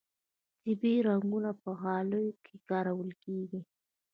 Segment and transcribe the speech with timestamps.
[0.63, 3.61] طبیعي رنګونه په غالیو کې کارول کیږي